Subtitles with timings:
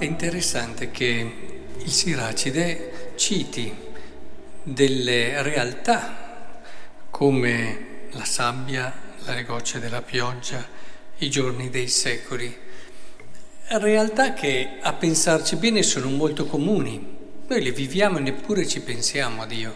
[0.00, 1.32] È interessante che
[1.76, 3.70] il Siracide citi
[4.62, 6.62] delle realtà
[7.10, 8.90] come la sabbia,
[9.26, 10.66] le gocce della pioggia,
[11.18, 12.56] i giorni dei secoli,
[13.66, 17.18] realtà che a pensarci bene sono molto comuni.
[17.46, 19.74] Noi le viviamo e neppure ci pensiamo a Dio.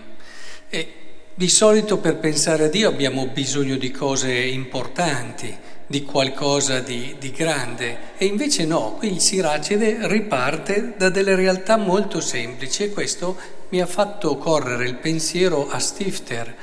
[0.71, 0.95] E
[1.37, 5.53] di solito per pensare a Dio abbiamo bisogno di cose importanti,
[5.85, 11.77] di qualcosa di, di, grande e invece no, qui il Siracide riparte da delle realtà
[11.77, 13.37] molto semplici e questo
[13.71, 16.55] mi ha fatto correre il pensiero a Stifter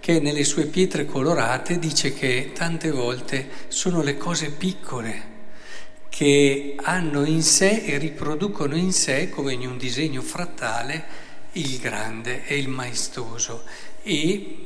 [0.00, 5.34] che nelle sue pietre colorate dice che tante volte sono le cose piccole
[6.08, 11.04] che hanno in sé e riproducono in sé, come in un disegno frattale,
[11.56, 13.64] il grande e il maestoso.
[14.02, 14.56] E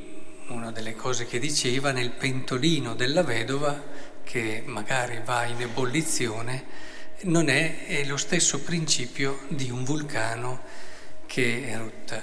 [0.49, 3.83] una delle cose che diceva nel pentolino della vedova,
[4.25, 6.89] che magari va in ebollizione,
[7.23, 10.61] non è, è lo stesso principio di un vulcano
[11.27, 12.23] che erutta.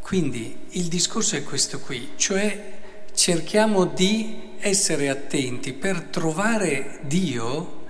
[0.00, 2.72] Quindi il discorso è questo qui, cioè
[3.14, 7.82] cerchiamo di essere attenti per trovare Dio,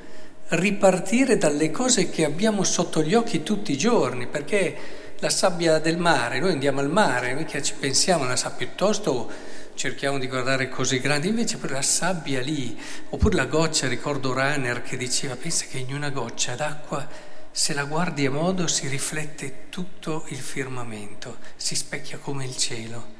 [0.48, 5.96] ripartire dalle cose che abbiamo sotto gli occhi tutti i giorni, perché la sabbia del
[5.96, 11.00] mare, noi andiamo al mare, mica ci pensiamo, la sa piuttosto cerchiamo di guardare cose
[11.00, 12.78] grandi, invece per la sabbia lì,
[13.10, 17.06] oppure la goccia, ricordo Runner che diceva, pensa che in una goccia d'acqua,
[17.50, 23.12] se la guardi a modo, si riflette tutto il firmamento, si specchia come il cielo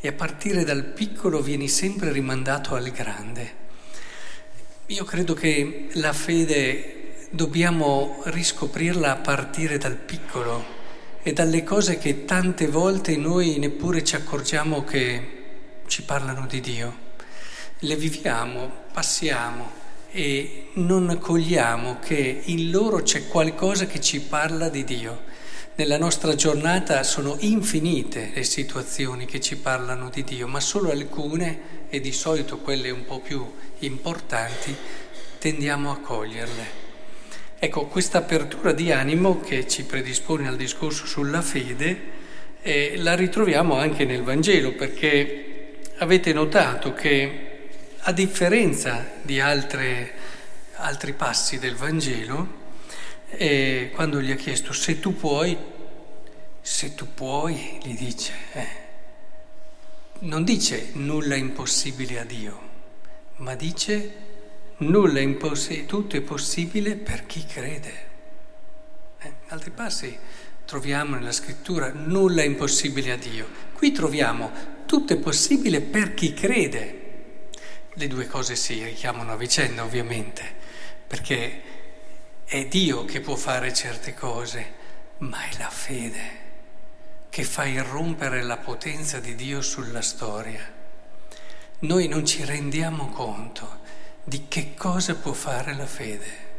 [0.00, 3.60] e a partire dal piccolo vieni sempre rimandato al grande.
[4.86, 10.80] Io credo che la fede dobbiamo riscoprirla a partire dal piccolo
[11.22, 15.40] e dalle cose che tante volte noi neppure ci accorgiamo che
[15.86, 17.10] ci parlano di Dio.
[17.78, 19.80] Le viviamo, passiamo
[20.10, 25.30] e non cogliamo che in loro c'è qualcosa che ci parla di Dio.
[25.74, 31.86] Nella nostra giornata sono infinite le situazioni che ci parlano di Dio, ma solo alcune,
[31.88, 34.74] e di solito quelle un po' più importanti,
[35.38, 36.81] tendiamo a coglierle.
[37.64, 42.00] Ecco, questa apertura di animo che ci predispone al discorso sulla fede
[42.60, 47.68] eh, la ritroviamo anche nel Vangelo, perché avete notato che
[48.00, 50.12] a differenza di altre,
[50.78, 52.48] altri passi del Vangelo,
[53.28, 55.56] eh, quando gli ha chiesto se tu puoi,
[56.60, 58.68] se tu puoi, gli dice, eh,
[60.22, 62.60] non dice nulla impossibile a Dio,
[63.36, 64.31] ma dice
[64.82, 68.10] nulla è impossibile, tutto è possibile per chi crede.
[69.18, 70.16] Eh, altri passi
[70.64, 73.48] troviamo nella scrittura nulla è impossibile a Dio.
[73.72, 74.50] Qui troviamo
[74.86, 77.00] tutto è possibile per chi crede.
[77.94, 80.42] Le due cose si richiamano a vicenda ovviamente,
[81.06, 81.62] perché
[82.44, 84.72] è Dio che può fare certe cose,
[85.18, 86.40] ma è la fede
[87.28, 90.60] che fa irrompere la potenza di Dio sulla storia.
[91.80, 93.80] Noi non ci rendiamo conto
[94.24, 96.50] di che cosa può fare la fede.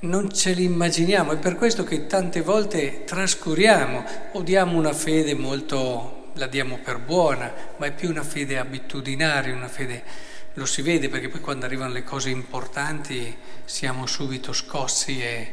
[0.00, 6.20] Non ce l'immaginiamo, è per questo che tante volte trascuriamo o diamo una fede molto
[6.34, 10.02] la diamo per buona, ma è più una fede abitudinaria, una fede,
[10.54, 15.52] lo si vede perché poi quando arrivano le cose importanti siamo subito scossi e,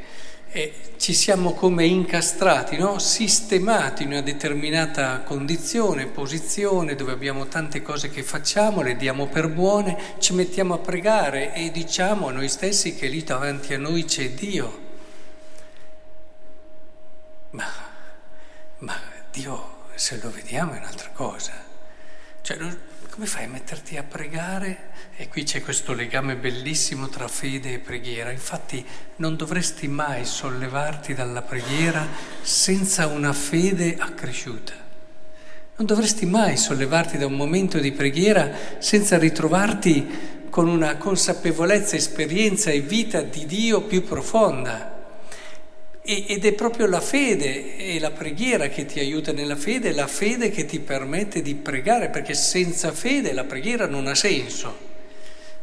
[0.49, 2.99] e ci siamo come incastrati, no?
[2.99, 9.49] sistemati in una determinata condizione, posizione dove abbiamo tante cose che facciamo, le diamo per
[9.49, 14.05] buone, ci mettiamo a pregare e diciamo a noi stessi che lì davanti a noi
[14.05, 14.85] c'è Dio.
[17.51, 17.65] Ma,
[18.79, 18.99] ma
[19.31, 21.53] Dio se lo vediamo è un'altra cosa.
[22.41, 22.57] Cioè,
[23.17, 24.89] come fai a metterti a pregare?
[25.15, 28.29] E qui c'è questo legame bellissimo tra fede e preghiera.
[28.29, 28.85] Infatti
[29.15, 32.05] non dovresti mai sollevarti dalla preghiera
[32.43, 34.73] senza una fede accresciuta.
[35.77, 42.69] Non dovresti mai sollevarti da un momento di preghiera senza ritrovarti con una consapevolezza, esperienza
[42.69, 44.96] e vita di Dio più profonda.
[46.09, 50.49] Ed è proprio la fede e la preghiera che ti aiuta nella fede, la fede
[50.51, 54.73] che ti permette di pregare, perché senza fede la preghiera non ha senso.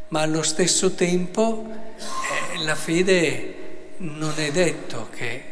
[0.09, 3.55] Ma allo stesso tempo eh, la fede
[3.97, 5.43] non è detto che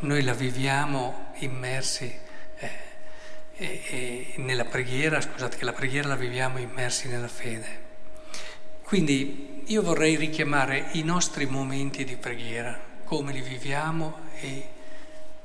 [0.00, 2.12] noi la viviamo immersi
[2.58, 2.70] eh,
[3.56, 7.78] e, nella preghiera, scusate che la preghiera la viviamo immersi nella fede.
[8.82, 14.68] Quindi io vorrei richiamare i nostri momenti di preghiera come li viviamo e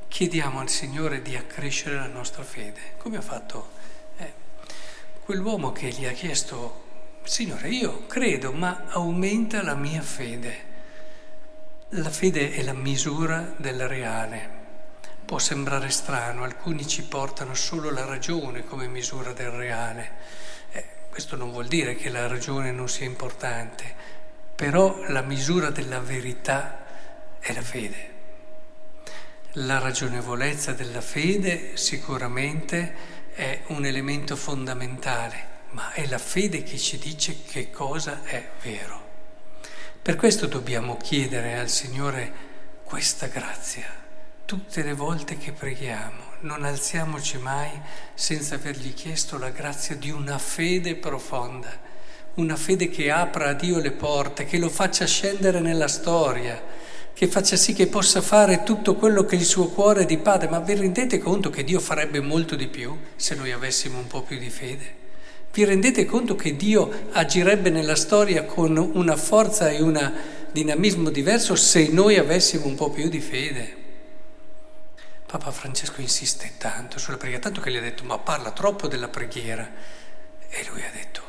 [0.08, 3.70] chiediamo al Signore di accrescere la nostra fede, come ha fatto
[4.18, 4.34] eh,
[5.24, 6.84] quell'uomo che gli ha chiesto,
[7.24, 10.74] Signore, io credo, ma aumenta la mia fede.
[11.90, 14.50] La fede è la misura del reale.
[15.26, 20.12] Può sembrare strano, alcuni ci portano solo la ragione come misura del reale.
[20.72, 23.92] Eh, questo non vuol dire che la ragione non sia importante,
[24.54, 26.85] però la misura della verità
[27.45, 28.13] è la fede.
[29.57, 32.95] La ragionevolezza della fede sicuramente
[33.36, 39.00] è un elemento fondamentale, ma è la fede che ci dice che cosa è vero.
[40.01, 42.33] Per questo dobbiamo chiedere al Signore
[42.83, 44.03] questa grazia
[44.45, 46.24] tutte le volte che preghiamo.
[46.42, 47.69] Non alziamoci mai
[48.15, 51.69] senza avergli chiesto la grazia di una fede profonda,
[52.36, 56.85] una fede che apra a Dio le porte, che lo faccia scendere nella storia,
[57.16, 60.50] che faccia sì che possa fare tutto quello che il suo cuore di padre.
[60.50, 64.22] Ma vi rendete conto che Dio farebbe molto di più se noi avessimo un po'
[64.22, 65.04] più di fede?
[65.54, 70.14] Vi rendete conto che Dio agirebbe nella storia con una forza e un
[70.52, 73.84] dinamismo diverso se noi avessimo un po' più di fede?
[75.26, 79.08] Papa Francesco insiste tanto sulla preghiera, tanto che gli ha detto ma parla troppo della
[79.08, 79.66] preghiera.
[80.50, 81.22] E lui ha detto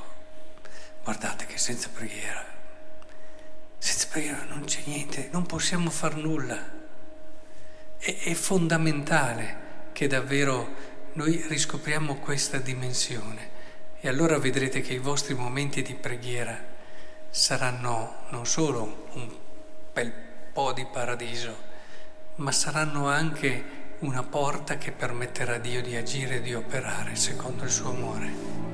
[1.04, 2.44] guardate che senza preghiera,
[4.48, 6.58] non c'è niente, non possiamo far nulla.
[7.98, 10.74] È, è fondamentale che davvero
[11.14, 13.54] noi riscopriamo questa dimensione.
[14.00, 16.58] E allora vedrete che i vostri momenti di preghiera
[17.30, 19.34] saranno non solo un
[19.92, 20.12] bel
[20.52, 21.56] po' di paradiso,
[22.36, 27.64] ma saranno anche una porta che permetterà a Dio di agire e di operare secondo
[27.64, 28.65] il suo amore.